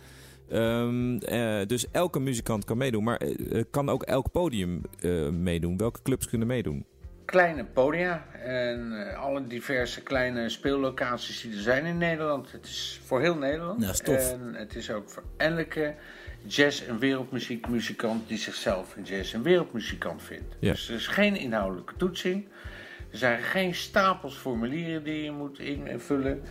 Ehm, 0.49 1.17
eh, 1.17 1.67
dus 1.67 1.91
elke 1.91 2.19
muzikant 2.19 2.65
kan 2.65 2.77
meedoen. 2.77 3.03
Maar 3.03 3.21
kan 3.71 3.89
ook 3.89 4.03
elk 4.03 4.31
podium 4.31 4.81
meedoen? 5.31 5.77
Welke 5.77 6.01
clubs 6.01 6.27
kunnen 6.27 6.47
meedoen? 6.47 6.85
Kleine 7.25 7.65
podia 7.65 8.25
en 8.43 9.07
eh, 9.09 9.19
alle 9.19 9.47
diverse 9.47 10.01
kleine 10.01 10.49
speellocaties 10.49 11.41
die 11.41 11.51
er 11.51 11.61
zijn 11.61 11.85
in 11.85 11.97
Nederland. 11.97 12.51
Het 12.51 12.65
is 12.65 13.01
voor 13.05 13.21
heel 13.21 13.35
Nederland. 13.35 14.03
Ja. 14.05 14.17
En 14.17 14.53
het 14.53 14.75
is 14.75 14.91
ook 14.91 15.09
voor 15.09 15.23
elke 15.37 15.93
jazz- 16.47 16.87
en 16.87 16.99
wereldmuziekmuzikant 16.99 18.27
die 18.27 18.37
zichzelf 18.37 18.95
een 18.95 19.03
jazz- 19.03 19.33
en 19.33 19.41
wereldmuzikant 19.41 20.23
vindt. 20.23 20.55
Ja. 20.59 20.71
Dus 20.71 20.89
er 20.89 20.95
is 20.95 21.07
geen 21.07 21.35
inhoudelijke 21.35 21.93
toetsing. 21.97 22.47
Er 23.11 23.17
zijn 23.17 23.43
geen 23.43 23.75
stapels 23.75 24.35
formulieren 24.35 25.03
die 25.03 25.23
je 25.23 25.31
moet 25.31 25.59
invullen. 25.59 26.41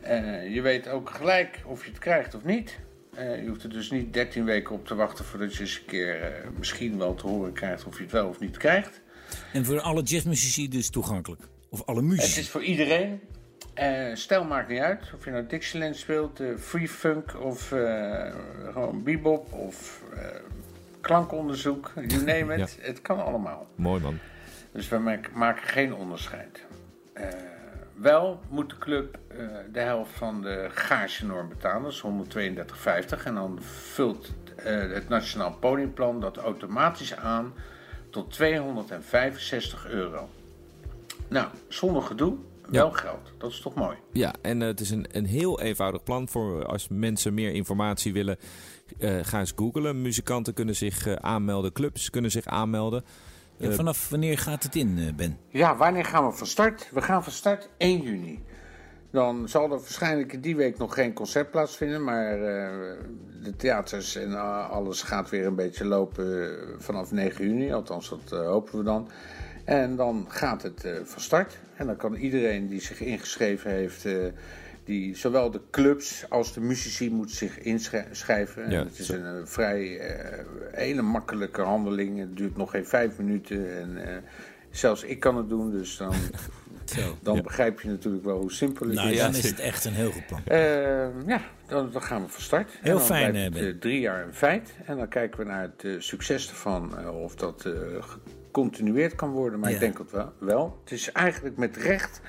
Eh, 0.00 0.54
je 0.54 0.60
weet 0.60 0.88
ook 0.88 1.10
gelijk 1.10 1.62
of 1.64 1.84
je 1.84 1.90
het 1.90 1.98
krijgt 1.98 2.34
of 2.34 2.44
niet. 2.44 2.78
Eh, 3.14 3.42
je 3.42 3.48
hoeft 3.48 3.62
er 3.62 3.70
dus 3.70 3.90
niet 3.90 4.12
13 4.12 4.44
weken 4.44 4.74
op 4.74 4.86
te 4.86 4.94
wachten 4.94 5.24
voordat 5.24 5.54
je 5.54 5.60
eens 5.60 5.78
een 5.78 5.84
keer 5.84 6.44
misschien 6.58 6.98
wel 6.98 7.14
te 7.14 7.26
horen 7.26 7.52
krijgt 7.52 7.84
of 7.84 7.96
je 7.96 8.02
het 8.02 8.12
wel 8.12 8.28
of 8.28 8.40
niet 8.40 8.56
krijgt. 8.56 9.00
En 9.52 9.64
voor 9.64 9.80
alle 9.80 10.02
jazzmuzici 10.02 10.68
dus 10.68 10.90
toegankelijk. 10.90 11.42
Of 11.68 11.82
alle 11.86 11.98
Het 12.00 12.08
muzici. 12.08 12.40
is 12.40 12.50
voor 12.50 12.62
iedereen. 12.62 13.20
Eh 13.74 14.14
stijl 14.14 14.44
maakt 14.44 14.68
niet 14.68 14.80
uit. 14.80 15.00
Of 15.16 15.24
je 15.24 15.30
nou 15.30 15.46
Dixieland 15.46 15.96
speelt, 15.96 16.40
eh, 16.40 16.46
free 16.58 16.88
funk 16.88 17.40
of 17.40 17.72
eh, 17.72 18.32
gewoon 18.72 19.02
bebop 19.02 19.52
of 19.52 20.02
klankonderzoek. 21.00 21.92
You 22.06 22.24
name 22.38 22.56
it. 22.56 22.78
Het 22.80 23.02
kan 23.02 23.24
allemaal. 23.24 23.66
Mooi 23.74 24.00
man. 24.02 24.18
Dus 24.72 24.88
we 24.88 24.98
mak- 24.98 25.32
maken 25.32 25.68
geen 25.68 25.94
onderscheid. 25.94 26.64
Wel 27.94 28.40
moet 28.48 28.70
de 28.70 28.78
club 28.78 29.18
de 29.72 29.80
helft 29.80 30.12
van 30.16 30.42
de 30.42 30.68
gagenorm 30.74 31.48
betalen, 31.48 31.82
dat 31.82 31.92
is 31.92 32.00
132,50. 32.00 33.24
En 33.24 33.34
dan 33.34 33.58
vult 33.62 34.32
het 34.62 35.08
Nationaal 35.08 35.52
Podiumplan 35.52 36.20
dat 36.20 36.36
automatisch 36.36 37.16
aan 37.16 37.54
tot 38.14 38.30
265 38.30 39.86
euro. 39.88 40.28
Nou, 41.28 41.48
zonder 41.68 42.02
gedoe, 42.02 42.34
wel 42.68 42.90
geld. 42.90 43.32
Dat 43.38 43.50
is 43.50 43.60
toch 43.60 43.74
mooi? 43.74 43.96
Ja, 44.12 44.34
en 44.42 44.62
eh, 44.62 44.68
het 44.68 44.80
is 44.80 44.90
een, 44.90 45.06
een 45.10 45.26
heel 45.26 45.60
eenvoudig 45.60 46.02
plan 46.02 46.28
voor 46.28 46.66
als 46.66 46.88
mensen 46.88 47.34
meer 47.34 47.52
informatie 47.52 48.12
willen. 48.12 48.36
eh, 48.98 49.18
ga 49.22 49.38
eens 49.38 49.52
googlen. 49.56 50.02
Muzikanten 50.02 50.54
kunnen 50.54 50.76
zich 50.76 51.06
eh, 51.06 51.14
aanmelden, 51.14 51.72
clubs 51.72 52.10
kunnen 52.10 52.30
zich 52.30 52.46
aanmelden. 52.46 53.04
En 53.58 53.74
vanaf 53.74 54.08
wanneer 54.08 54.38
gaat 54.38 54.62
het 54.62 54.76
in, 54.76 55.12
Ben? 55.16 55.38
Ja, 55.48 55.76
wanneer 55.76 56.04
gaan 56.04 56.26
we 56.26 56.32
van 56.32 56.46
start? 56.46 56.88
We 56.92 57.02
gaan 57.02 57.24
van 57.24 57.32
start 57.32 57.68
1 57.76 58.02
juni. 58.02 58.42
Dan 59.14 59.48
zal 59.48 59.62
er 59.62 59.68
waarschijnlijk 59.68 60.32
in 60.32 60.40
die 60.40 60.56
week 60.56 60.78
nog 60.78 60.94
geen 60.94 61.12
concert 61.12 61.50
plaatsvinden, 61.50 62.04
maar 62.04 62.32
eh, 62.32 62.96
de 63.42 63.56
theaters 63.56 64.16
en 64.16 64.32
eh, 64.32 64.70
alles 64.70 65.02
gaat 65.02 65.30
weer 65.30 65.46
een 65.46 65.54
beetje 65.54 65.84
lopen 65.84 66.50
eh, 66.50 66.58
vanaf 66.78 67.12
9 67.12 67.44
juni. 67.44 67.72
Althans, 67.72 68.08
dat 68.08 68.44
hopen 68.44 68.78
we 68.78 68.84
dan. 68.84 69.08
En 69.64 69.96
dan 69.96 70.26
gaat 70.28 70.62
het 70.62 70.88
van 71.04 71.20
start. 71.20 71.58
En 71.76 71.86
dan 71.86 71.96
kan 71.96 72.14
iedereen 72.14 72.68
die 72.68 72.80
zich 72.80 73.00
ingeschreven 73.00 73.70
heeft, 73.70 74.06
die, 74.84 75.16
zowel 75.16 75.50
de 75.50 75.60
clubs 75.70 76.30
als 76.30 76.52
de 76.52 76.60
muzici 76.60 77.10
moeten 77.10 77.36
zich 77.36 77.58
inschrijven. 77.58 78.64
En 78.64 78.70
Ja, 78.70 78.84
het 78.84 78.98
is 78.98 79.08
een 79.08 79.46
vrij 79.46 80.00
hele 80.72 81.02
makkelijke 81.02 81.62
handeling. 81.62 82.18
Het 82.18 82.36
duurt 82.36 82.56
nog 82.56 82.70
geen 82.70 82.86
vijf 82.86 83.18
minuten. 83.18 83.76
En 83.80 84.22
zelfs 84.70 85.02
ik 85.02 85.20
kan 85.20 85.36
het 85.36 85.48
doen, 85.48 85.70
dus 85.70 85.96
dan, 85.96 86.14
Zo. 86.84 87.16
dan 87.22 87.42
begrijp 87.42 87.80
je 87.80 87.88
natuurlijk 87.88 88.24
wel 88.24 88.38
hoe 88.40 88.52
simpel 88.52 88.86
het 88.86 88.94
Nou, 88.94 89.10
is. 89.10 89.18
dan 89.18 89.30
ja, 89.32 89.36
is 89.38 89.48
het 89.50 89.58
echt 89.60 89.84
een 89.84 89.92
heel 89.92 90.10
goed 90.10 90.26
plan. 90.26 90.40
Eh, 90.46 91.26
ja, 91.26 91.40
dan, 91.66 91.90
dan 91.90 92.02
gaan 92.02 92.22
we 92.22 92.28
van 92.28 92.42
start. 92.42 92.70
En 92.72 92.78
Heel 92.82 92.96
dan 92.96 93.06
fijn, 93.06 93.30
blijft 93.30 93.36
eh, 93.56 93.60
het, 93.60 93.64
Ben. 93.64 93.74
eh, 93.74 93.80
drie 93.80 94.00
jaar 94.00 94.24
een 94.26 94.34
feit. 94.34 94.70
En 94.84 94.96
dan 94.96 95.08
kijken 95.08 95.38
we 95.38 95.44
naar 95.44 95.70
het 95.76 96.02
succes 96.04 96.48
ervan. 96.50 97.08
of 97.08 97.34
dat 97.34 97.64
eh, 97.64 97.72
gecontinueerd 98.02 99.14
kan 99.14 99.30
worden. 99.30 99.58
Maar 99.60 99.68
Ja. 99.68 99.74
ik 99.74 99.80
denk 99.80 99.98
het 99.98 100.10
wel, 100.10 100.32
wel. 100.38 100.78
Het 100.82 100.92
is 100.92 101.12
eigenlijk 101.12 101.56
met 101.56 101.76
recht 101.76 102.20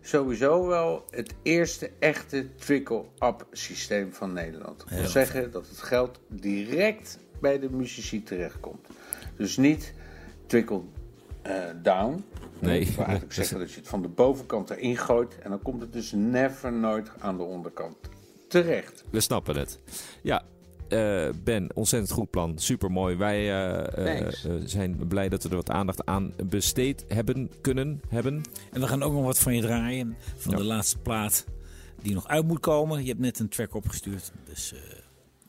sowieso 0.00 0.66
wel 0.66 1.06
het 1.10 1.34
eerste 1.42 1.90
echte 1.98 2.54
trickle-up 2.54 3.46
systeem 3.52 4.12
van 4.14 4.32
Nederland. 4.32 4.78
Dat 4.78 4.88
wil 4.88 4.98
Heel 4.98 5.08
zeggen 5.08 5.50
dat 5.50 5.68
het 5.68 5.78
geld 5.82 6.20
direct 6.28 7.18
bij 7.40 7.58
de 7.58 7.70
muzici 7.70 8.22
terechtkomt. 8.22 8.86
Dus 9.36 9.56
niet 9.56 9.92
trickle-down. 11.42 12.24
Nee. 12.58 12.84
Dat 12.84 12.94
wil 12.94 13.04
eigenlijk 13.04 13.34
zeggen 13.40 13.58
dat 13.58 13.72
je 13.72 13.80
het 13.80 13.88
van 13.88 14.02
de 14.02 14.08
bovenkant 14.08 14.70
erin 14.70 14.96
gooit. 14.96 15.38
En 15.38 15.50
dan 15.50 15.62
komt 15.62 15.80
het 15.80 15.92
dus 15.92 16.12
never 16.12 16.72
nooit 16.72 17.10
aan 17.18 17.36
de 17.36 17.42
onderkant 17.42 17.96
terecht. 18.48 19.04
We 19.10 19.20
snappen 19.20 19.56
het. 19.56 19.78
Ja, 20.22 20.42
eh, 20.88 21.28
Ben, 21.44 21.70
ontzettend 21.74 22.12
goed 22.12 22.30
plan. 22.30 22.58
Super 22.58 22.90
mooi. 22.90 23.16
Wij 23.16 23.38
eh, 23.38 23.98
eh, 23.98 24.26
eh, 24.26 24.62
zijn 24.64 25.06
blij 25.08 25.28
dat 25.28 25.42
we 25.42 25.48
er 25.48 25.56
wat 25.56 25.70
aandacht 25.70 26.06
aan 26.06 26.32
besteed 26.44 27.04
hebben, 27.08 27.50
kunnen 27.60 28.00
hebben. 28.08 28.42
En 28.72 28.80
we 28.80 28.86
gaan 28.88 29.02
ook 29.02 29.12
nog 29.12 29.24
wat 29.24 29.38
van 29.38 29.54
je 29.54 29.60
draaien. 29.62 30.16
Van 30.36 30.50
Ja. 30.52 30.56
de 30.58 30.64
laatste 30.64 30.98
plaat 30.98 31.44
die 32.02 32.14
nog 32.14 32.28
uit 32.28 32.46
moet 32.46 32.60
komen. 32.60 33.02
Je 33.02 33.08
hebt 33.08 33.20
net 33.20 33.38
een 33.38 33.48
track 33.48 33.74
opgestuurd. 33.74 34.32
Dus 34.48 34.72
eh 34.72 34.80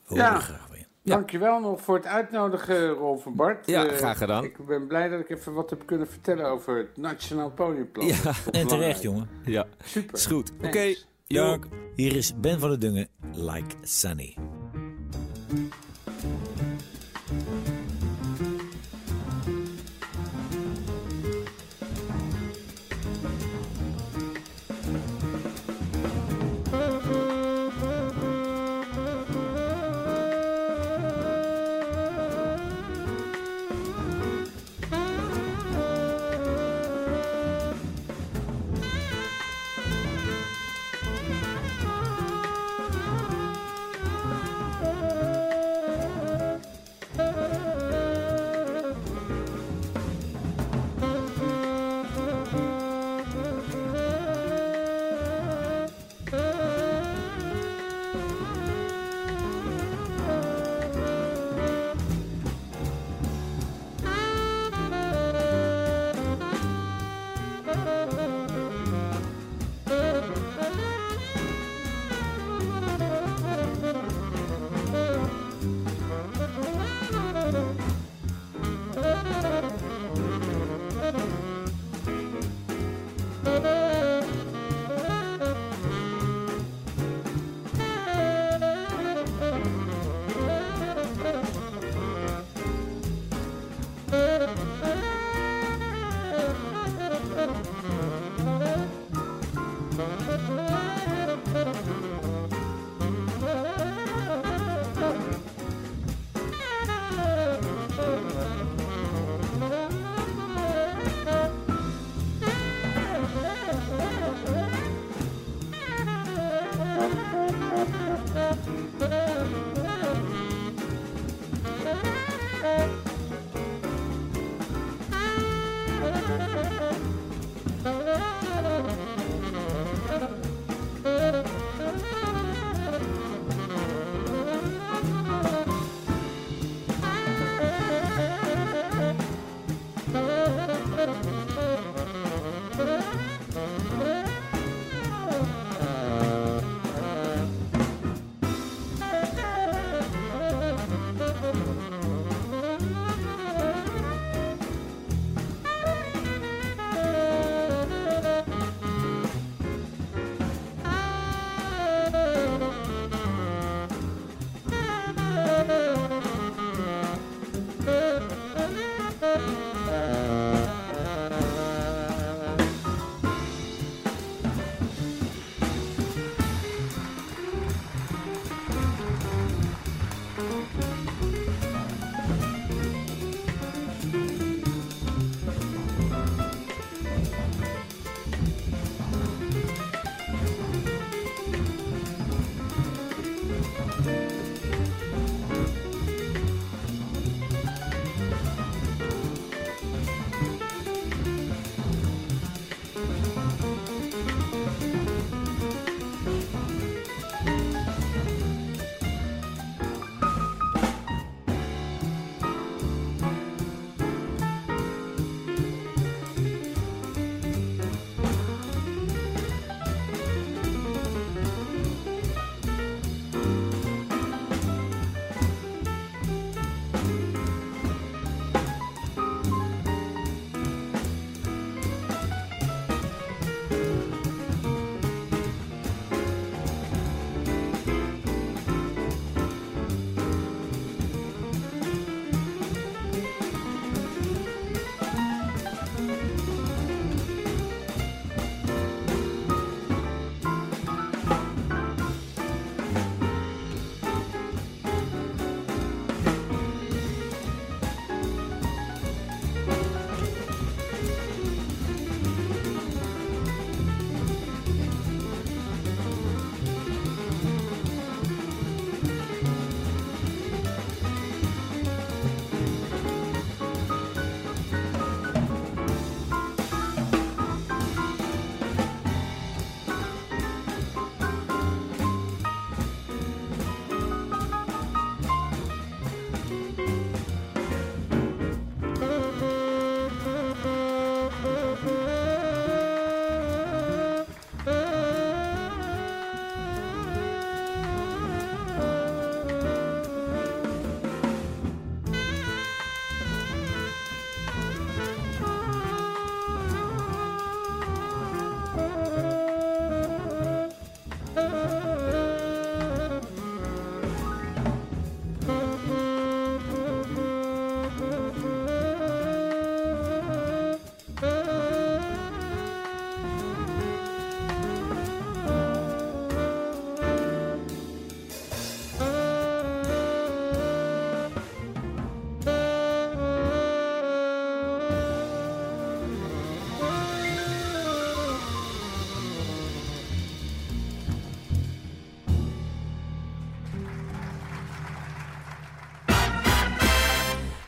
we 0.06 0.14
Ja. 0.14 0.38
graag. 0.40 0.68
Ja. 1.04 1.14
Dankjewel 1.14 1.60
nog 1.60 1.80
voor 1.80 1.94
het 1.94 2.06
uitnodigen, 2.06 2.88
Rolf 2.88 3.22
van 3.22 3.34
Bart. 3.34 3.66
Ja, 3.66 3.86
Eh, 3.86 3.96
graag 3.96 4.18
gedaan. 4.18 4.44
Ik 4.44 4.66
ben 4.66 4.86
blij 4.86 5.08
dat 5.08 5.20
ik 5.20 5.30
even 5.30 5.52
wat 5.52 5.70
heb 5.70 5.86
kunnen 5.86 6.08
vertellen 6.08 6.46
over 6.46 6.76
het 6.76 6.96
Nationaal 6.96 7.50
Podiumplan. 7.50 8.06
Ja. 8.06 8.32
En 8.52 8.66
terecht, 8.66 9.02
jongen. 9.02 9.28
Ja, 9.44 9.66
Super. 9.84 10.14
is 10.14 10.26
goed. 10.26 10.52
Oké. 10.62 10.94
Hier 11.94 12.16
is 12.16 12.40
Ben 12.40 12.60
van 12.60 12.68
der 12.68 12.78
Dungen, 12.78 13.08
Like 13.34 13.74
Sunny. 13.82 14.36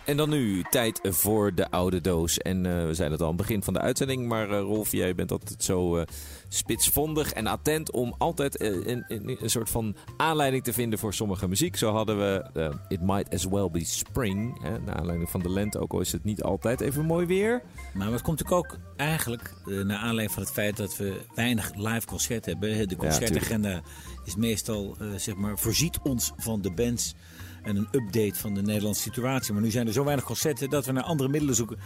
En 0.06 0.16
dan 0.16 0.30
nu 0.30 0.62
tijd 0.70 1.00
voor 1.02 1.54
de 1.54 1.70
oude 1.70 2.00
doos. 2.00 2.38
En 2.38 2.66
eh, 2.66 2.72
we 2.72 2.94
zeiden 2.94 3.10
het 3.10 3.20
al 3.20 3.26
aan 3.26 3.36
het 3.36 3.46
begin 3.46 3.62
van 3.62 3.74
de 3.74 3.80
uitzending. 3.80 4.28
Maar 4.28 4.50
eh, 4.50 4.58
Rolf, 4.58 4.92
jij 4.92 5.14
bent 5.14 5.30
altijd 5.32 5.64
zo 5.64 5.96
eh, 5.96 6.06
spitsvondig 6.48 7.32
en 7.32 7.46
attent 7.46 7.90
om 7.90 8.14
altijd 8.18 8.60
een, 8.60 9.04
een, 9.08 9.36
een 9.42 9.50
soort 9.50 9.70
van 9.70 9.96
aanleiding 10.16 10.64
te 10.64 10.72
vinden 10.72 10.98
voor 10.98 11.14
sommige 11.14 11.48
muziek. 11.48 11.76
Zo 11.76 11.92
hadden 11.92 12.18
we 12.18 12.78
It 12.88 13.00
Might 13.00 13.34
As 13.34 13.44
Well 13.44 13.70
Be 13.70 13.84
Spring. 13.84 14.62
Hè, 14.62 14.78
naar 14.78 14.94
aanleiding 14.94 15.30
van 15.30 15.40
de 15.40 15.50
lente, 15.50 15.78
ook 15.78 15.92
al 15.92 16.00
is 16.00 16.12
het 16.12 16.24
niet 16.24 16.42
altijd 16.42 16.80
even 16.80 17.04
mooi 17.04 17.26
weer. 17.26 17.62
Maar 17.94 18.12
het 18.12 18.22
komt 18.22 18.38
natuurlijk 18.38 18.72
ook 18.72 18.78
eigenlijk 18.96 19.54
naar 19.64 19.98
aanleiding 19.98 20.32
van 20.32 20.42
het 20.42 20.52
feit 20.52 20.76
dat 20.76 20.96
we 20.96 21.20
weinig 21.34 21.74
live 21.74 22.06
concerten 22.06 22.52
hebben. 22.52 22.88
De 22.88 22.96
concertagenda 22.96 23.82
is 24.24 24.36
meestal, 24.36 24.96
zeg 25.16 25.36
maar, 25.36 25.58
voorziet 25.58 25.98
ons 26.02 26.32
van 26.36 26.60
de 26.60 26.70
bands 26.70 27.14
en 27.66 27.76
een 27.76 27.88
update 27.90 28.34
van 28.34 28.54
de 28.54 28.62
Nederlandse 28.62 29.02
situatie. 29.02 29.52
Maar 29.52 29.62
nu 29.62 29.70
zijn 29.70 29.86
er 29.86 29.92
zo 29.92 30.04
weinig 30.04 30.24
concerten 30.24 30.70
dat 30.70 30.86
we 30.86 30.92
naar 30.92 31.02
andere 31.02 31.28
middelen 31.28 31.54
zoeken. 31.54 31.78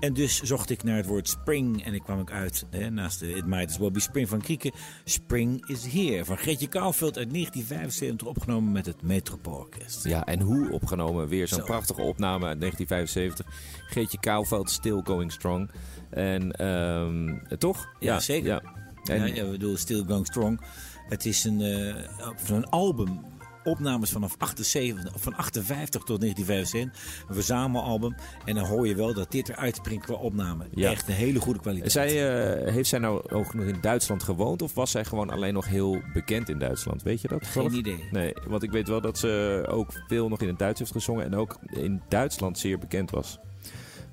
En 0.00 0.12
dus 0.12 0.42
zocht 0.42 0.70
ik 0.70 0.82
naar 0.82 0.96
het 0.96 1.06
woord 1.06 1.28
spring 1.28 1.84
en 1.84 1.94
ik 1.94 2.02
kwam 2.02 2.20
ik 2.20 2.30
uit, 2.30 2.66
hè, 2.70 2.90
naast 2.90 3.20
de 3.20 3.34
It 3.34 3.46
Might 3.46 3.70
As 3.70 3.78
Well 3.78 3.90
Be 3.90 4.00
Spring 4.00 4.28
van 4.28 4.40
Krieken, 4.40 4.72
Spring 5.04 5.68
is 5.68 5.86
Here 5.86 6.24
van 6.24 6.36
Gretje 6.36 6.68
Kouwveld 6.68 7.18
uit 7.18 7.30
1975 7.30 8.28
opgenomen 8.28 8.72
met 8.72 8.86
het 8.86 9.02
Metropoolorkest. 9.02 10.04
Ja, 10.04 10.24
en 10.26 10.40
hoe 10.40 10.70
opgenomen? 10.70 11.28
Weer 11.28 11.48
zo'n 11.48 11.58
Zo. 11.58 11.64
prachtige 11.64 12.00
opname 12.02 12.46
uit 12.46 12.60
1975. 12.60 13.46
Geetje 13.86 14.18
Kouwveld, 14.20 14.70
Still 14.70 15.00
Going 15.04 15.32
Strong. 15.32 15.70
En 16.10 16.50
ehm, 16.52 17.56
toch? 17.58 17.88
Ja, 18.00 18.20
zeker. 18.20 18.46
Ja. 18.46 18.62
En, 19.04 19.18
Ja, 19.18 19.34
ja, 19.34 19.44
we 19.44 19.50
bedoelen 19.50 19.78
Still 19.78 20.04
Going 20.06 20.26
Strong. 20.26 20.60
Het 21.08 21.24
is 21.26 21.44
een, 21.44 21.60
eh, 21.60 21.94
van 22.36 22.56
een 22.56 22.68
album. 22.68 23.20
Opnames 23.64 24.10
vanaf 24.10 24.34
78, 24.38 25.12
van 25.16 25.36
58 25.36 26.02
tot 26.02 26.20
1975. 26.20 27.24
Een 27.28 27.34
verzamelalbum. 27.34 28.14
En 28.44 28.54
dan 28.54 28.64
hoor 28.64 28.88
je 28.88 28.94
wel 28.94 29.14
dat 29.14 29.30
dit 29.30 29.48
eruit 29.48 29.76
springt 29.76 30.04
qua 30.04 30.14
opname. 30.14 30.66
Ja. 30.74 30.90
Echt 30.90 31.08
een 31.08 31.14
hele 31.14 31.40
goede 31.40 31.60
kwaliteit. 31.60 31.92
Zij, 31.92 32.08
eh, 32.08 32.72
heeft 32.72 32.88
zij 32.88 32.98
nou 32.98 33.30
ook 33.30 33.54
nog 33.54 33.64
in 33.64 33.78
Duitsland 33.80 34.22
gewoond? 34.22 34.62
Of 34.62 34.74
was 34.74 34.90
zij 34.90 35.04
gewoon 35.04 35.30
alleen 35.30 35.54
nog 35.54 35.66
heel 35.66 36.00
bekend 36.12 36.48
in 36.48 36.58
Duitsland? 36.58 37.02
Weet 37.02 37.20
je 37.20 37.28
dat? 37.28 37.46
Geen 37.46 37.74
idee. 37.74 38.04
Nee, 38.10 38.32
want 38.46 38.62
ik 38.62 38.70
weet 38.70 38.88
wel 38.88 39.00
dat 39.00 39.18
ze 39.18 39.64
ook 39.68 39.92
veel 40.08 40.28
nog 40.28 40.40
in 40.40 40.48
het 40.48 40.58
Duits 40.58 40.78
heeft 40.78 40.92
gezongen. 40.92 41.24
En 41.24 41.34
ook 41.34 41.58
in 41.70 42.02
Duitsland 42.08 42.58
zeer 42.58 42.78
bekend 42.78 43.10
was. 43.10 43.38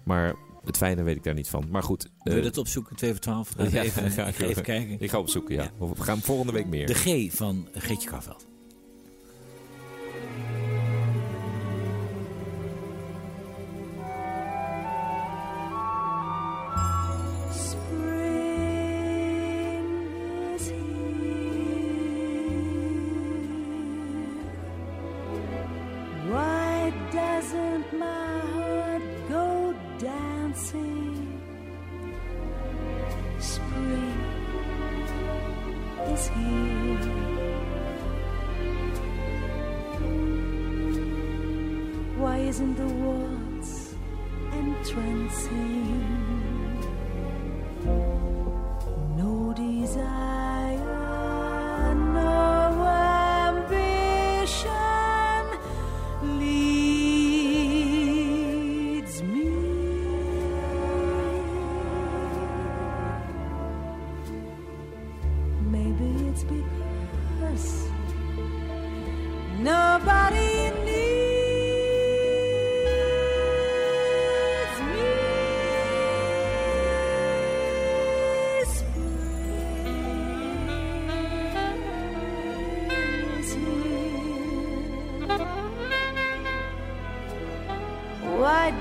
Maar 0.04 0.36
het 0.66 0.78
fijne 0.78 1.04
weet 1.04 1.16
ik 1.16 1.24
daar 1.24 1.34
niet 1.34 1.50
van. 1.50 1.68
Maar 1.70 1.84
goed. 1.84 2.10
Wil 2.24 2.34
eh, 2.34 2.40
je 2.40 2.46
dat 2.46 2.58
opzoeken? 2.58 2.96
2 2.96 3.12
voor 3.12 3.20
12? 3.20 3.50
Ga 3.58 3.64
ik 3.64 3.72
ja, 3.72 3.82
even, 3.82 4.64
kijken. 4.64 4.96
Ik 5.00 5.10
ga 5.10 5.20
opzoeken, 5.20 5.56
ja. 5.56 5.72
We 5.80 6.04
gaan 6.04 6.20
volgende 6.20 6.52
week 6.52 6.68
meer. 6.68 6.88
De 6.88 6.94
G 6.94 7.36
van 7.36 7.68
Geetje 7.74 8.10
Kouwveld. 8.10 8.51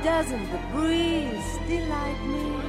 Doesn't 0.03 0.51
the 0.51 0.59
breeze 0.73 1.59
delight 1.69 2.21
me? 2.25 2.60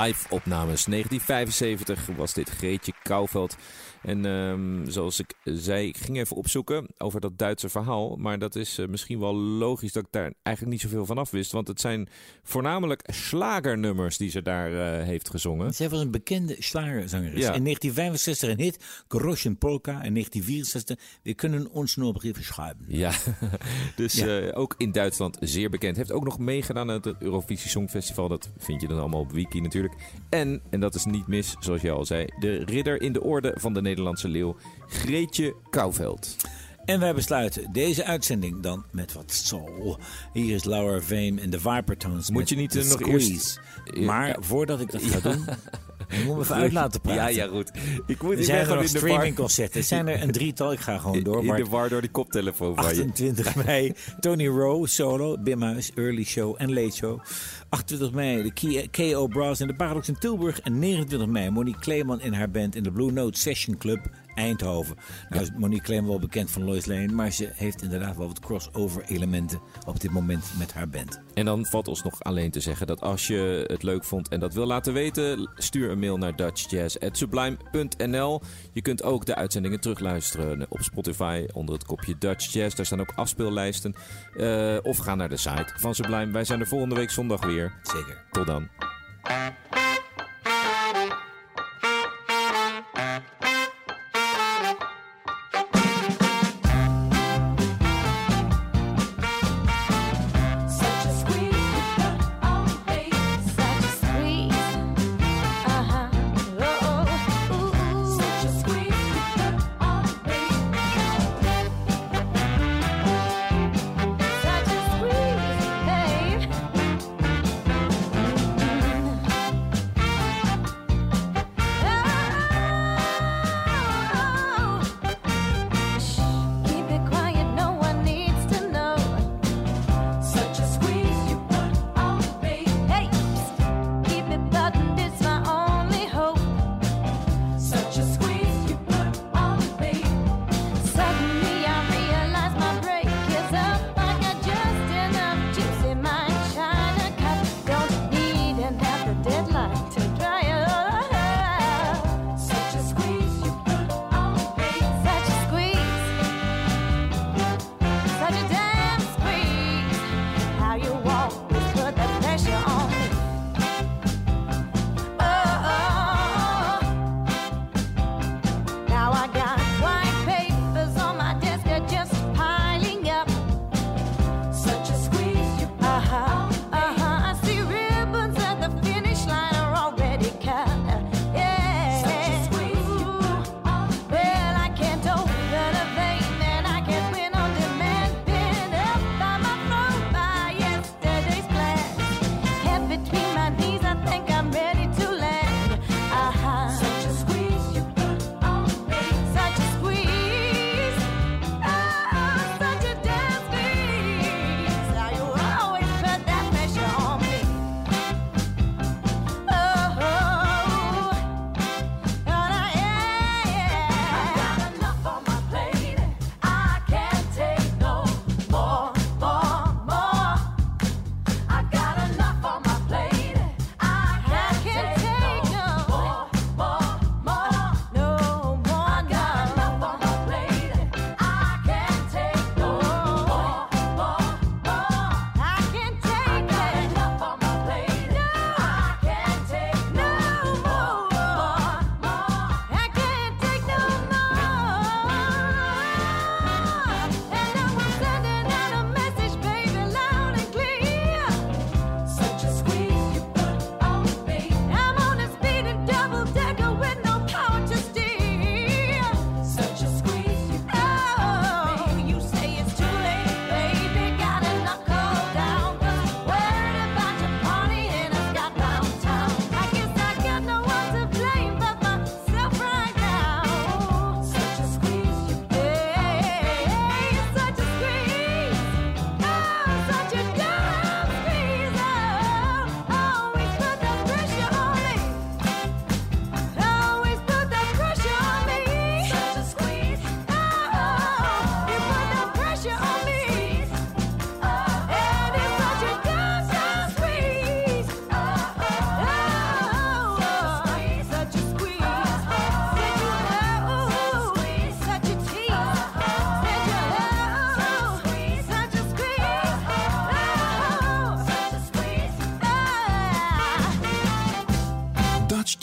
Live 0.00 0.26
opnames 0.30 0.84
1975 0.84 2.06
was 2.16 2.34
dit 2.34 2.48
Greetje 2.50 2.92
Kouwveld. 3.02 3.56
En 4.02 4.24
ehm, 4.24 4.90
zoals 4.90 5.18
ik 5.20 5.34
zei, 5.44 5.86
ik 5.88 5.96
ging 5.96 6.18
even 6.18 6.36
opzoeken 6.36 6.86
over 6.98 7.20
dat 7.20 7.38
Duitse 7.38 7.68
verhaal. 7.68 8.16
Maar 8.16 8.38
dat 8.38 8.56
is 8.56 8.78
eh, 8.78 8.86
misschien 8.86 9.18
wel 9.20 9.34
logisch 9.36 9.92
dat 9.92 10.02
ik 10.04 10.12
daar 10.12 10.32
eigenlijk 10.42 10.76
niet 10.76 10.84
zoveel 10.90 11.06
van 11.06 11.18
af 11.18 11.30
wist. 11.30 11.52
Want 11.52 11.68
het 11.68 11.80
zijn 11.80 12.08
voornamelijk 12.42 13.02
slagernummers 13.06 14.16
die 14.16 14.30
ze 14.30 14.42
daar 14.42 14.72
eh, 14.98 15.04
heeft 15.06 15.30
gezongen. 15.30 15.74
Zij 15.74 15.88
was 15.88 16.00
een 16.00 16.10
bekende 16.10 16.56
slagerzangeres. 16.58 17.40
Ja. 17.40 17.52
In 17.54 17.64
1965 17.64 18.48
een 18.48 18.58
hit, 18.60 19.04
Groschen 19.08 19.58
Polka. 19.58 20.02
In 20.02 20.12
1964, 20.14 20.98
we 21.22 21.34
kunnen 21.34 21.70
ons 21.70 21.96
nog 21.96 22.12
brieven 22.12 22.44
schrijven. 22.44 22.84
Ja, 22.88 23.12
dus 23.96 24.14
Ja. 24.14 24.38
eh, 24.40 24.58
ook 24.58 24.74
in 24.78 24.92
Duitsland 24.92 25.36
zeer 25.40 25.70
bekend. 25.70 25.96
Heeft 25.96 26.12
ook 26.12 26.24
nog 26.24 26.38
meegedaan 26.38 26.90
aan 26.90 27.00
het 27.02 27.14
Eurovisie 27.18 27.70
Songfestival. 27.70 28.28
Dat 28.28 28.50
vind 28.58 28.80
je 28.80 28.88
dan 28.88 28.98
allemaal 28.98 29.20
op 29.20 29.32
Wiki 29.32 29.60
natuurlijk. 29.60 29.89
En, 30.28 30.60
en 30.70 30.80
dat 30.80 30.94
is 30.94 31.04
niet 31.04 31.26
mis, 31.26 31.56
zoals 31.60 31.80
je 31.80 31.90
al 31.90 32.04
zei, 32.06 32.26
de 32.38 32.64
ridder 32.64 33.02
in 33.02 33.12
de 33.12 33.22
orde 33.22 33.54
van 33.58 33.74
de 33.74 33.82
Nederlandse 33.82 34.28
leeuw, 34.28 34.56
Greetje 34.88 35.54
Kouwveld. 35.70 36.36
En 36.84 37.00
wij 37.00 37.14
besluiten 37.14 37.72
deze 37.72 38.04
uitzending 38.04 38.62
dan 38.62 38.84
met 38.92 39.12
wat 39.12 39.32
soul. 39.32 39.98
Hier 40.32 40.54
is 40.54 40.64
Laura 40.64 41.00
Vame 41.00 41.40
en 41.40 41.50
de 41.50 41.60
Vipertones. 41.60 42.30
Moet 42.30 42.48
je 42.48 42.56
niet, 42.56 42.76
eh, 42.76 42.82
nog 42.82 42.92
Squeeze. 42.92 43.30
eerst- 43.32 43.60
Maar 44.06 44.26
Ja. 44.28 44.36
voordat 44.40 44.80
ik 44.80 44.90
dat 44.90 45.02
ga 45.02 45.20
doen, 45.30 45.44
dan 46.10 46.24
moet 46.24 46.36
me 46.36 46.42
even 46.42 46.54
uit 46.54 46.72
laten 46.72 47.00
praten. 47.00 47.22
Ja, 47.22 47.28
ja, 47.28 47.46
goed. 47.46 47.70
Ik 48.06 48.22
moet 48.22 48.32
Er 48.32 48.38
ik 48.38 48.44
zijn 48.44 48.58
er 48.58 48.64
gewoon 48.64 48.82
nog 48.82 48.92
in 48.92 48.98
streamingconcerten. 48.98 49.80
Er 49.80 49.86
zijn 49.86 50.08
er 50.08 50.22
een 50.22 50.30
drietal. 50.30 50.72
Ik 50.72 50.80
ga 50.80 50.98
gewoon 50.98 51.22
door. 51.22 51.44
In 51.44 51.54
de 51.54 51.64
war 51.64 51.88
door 51.88 52.00
die 52.00 52.10
koptelefoon 52.10 52.74
van 52.74 52.84
je. 52.84 52.90
28 52.90 53.54
mei 53.64 53.92
Tony 54.20 54.46
Rowe 54.46 54.86
solo, 54.86 55.38
Bimhuis, 55.38 55.90
Early 55.94 56.24
Show 56.24 56.54
en 56.58 56.72
Late 56.72 56.96
Show. 56.96 57.20
28 57.68 58.12
mei 58.12 58.52
de 58.54 58.88
KO 58.90 59.26
Brass 59.26 59.60
in 59.60 59.66
de 59.66 59.74
Paradox 59.74 60.08
in 60.08 60.18
Tilburg. 60.18 60.60
En 60.60 60.78
29 60.78 61.28
mei 61.28 61.50
Monique 61.50 61.80
Kleeman 61.80 62.20
en 62.20 62.32
haar 62.32 62.50
band 62.50 62.76
in 62.76 62.82
de 62.82 62.92
Blue 62.92 63.12
Note 63.12 63.38
Session 63.38 63.78
Club 63.78 64.00
Eindhoven. 64.40 64.96
Nou 65.28 65.42
is 65.42 65.50
Monique 65.56 65.84
Klem 65.84 66.06
wel 66.06 66.18
bekend 66.18 66.50
van 66.50 66.64
Lois 66.64 66.86
Lane, 66.86 67.12
maar 67.12 67.30
ze 67.30 67.50
heeft 67.54 67.82
inderdaad 67.82 68.16
wel 68.16 68.26
wat 68.26 68.40
crossover 68.40 69.04
elementen 69.06 69.60
op 69.86 70.00
dit 70.00 70.10
moment 70.10 70.52
met 70.58 70.72
haar 70.72 70.88
band. 70.88 71.20
En 71.34 71.44
dan 71.44 71.66
valt 71.66 71.88
ons 71.88 72.02
nog 72.02 72.22
alleen 72.22 72.50
te 72.50 72.60
zeggen 72.60 72.86
dat 72.86 73.00
als 73.00 73.26
je 73.26 73.64
het 73.66 73.82
leuk 73.82 74.04
vond 74.04 74.28
en 74.28 74.40
dat 74.40 74.54
wil 74.54 74.66
laten 74.66 74.92
weten, 74.92 75.50
stuur 75.54 75.90
een 75.90 75.98
mail 75.98 76.16
naar 76.16 76.36
dutchjazz@sublime.nl. 76.36 78.40
Je 78.72 78.82
kunt 78.82 79.02
ook 79.02 79.26
de 79.26 79.34
uitzendingen 79.34 79.80
terugluisteren 79.80 80.66
op 80.68 80.80
Spotify 80.80 81.46
onder 81.52 81.74
het 81.74 81.84
kopje 81.84 82.18
Dutch 82.18 82.52
Jazz. 82.52 82.76
Daar 82.76 82.86
staan 82.86 83.00
ook 83.00 83.12
afspeellijsten. 83.14 83.94
Eh, 84.36 84.76
of 84.82 84.98
ga 84.98 85.14
naar 85.14 85.28
de 85.28 85.36
site 85.36 85.72
van 85.76 85.94
Sublime. 85.94 86.32
Wij 86.32 86.44
zijn 86.44 86.60
er 86.60 86.66
volgende 86.66 86.94
week 86.94 87.10
zondag 87.10 87.44
weer. 87.44 87.72
Zeker. 87.82 88.24
Tot 88.30 88.46
dan. 88.46 88.68